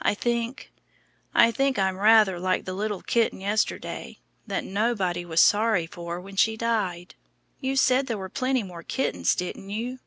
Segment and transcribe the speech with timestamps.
[0.00, 0.72] I think
[1.34, 6.36] I think I'm rather like the little kitten yesterday, that nobody was sorry for when
[6.36, 7.16] she died.
[7.58, 9.98] You said there were plenty more kittens, didn't you?"